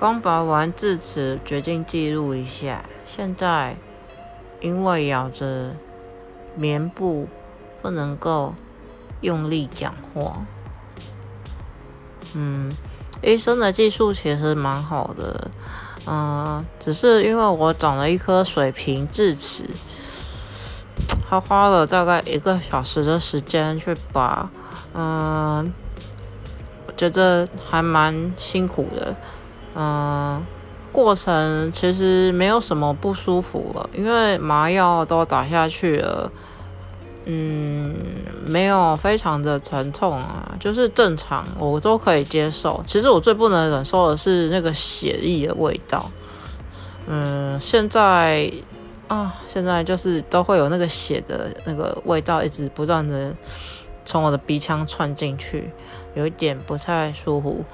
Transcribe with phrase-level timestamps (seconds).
[0.00, 2.84] 刚拔完智齿，决定记录一下。
[3.04, 3.74] 现在
[4.60, 5.74] 因为咬着
[6.54, 7.26] 棉布，
[7.82, 8.54] 不能够
[9.22, 10.46] 用力讲话。
[12.34, 12.72] 嗯，
[13.22, 15.50] 医生的技术其实蛮好的，
[16.06, 19.64] 嗯，只是因为我长了一颗水平智齿，
[21.28, 24.48] 他花了大概一个小时的时间去拔，
[24.94, 25.72] 嗯，
[26.86, 29.16] 我觉得还蛮辛苦的。
[29.80, 30.44] 嗯，
[30.90, 36.32] 过程其实没有什么不舒服了，因为麻药都打下去了。
[37.30, 37.94] 嗯，
[38.44, 42.82] 没有非常的疼痛啊，就是正常，我都可以接受。
[42.86, 46.10] 其实我最不能忍受的是那个血液的味道。
[47.06, 48.50] 嗯，现在
[49.06, 53.32] 啊，现在就是都会有那个血的那个味道，一直不断的
[54.04, 55.70] 从我的鼻腔窜进去，
[56.14, 57.64] 有一点不太舒服。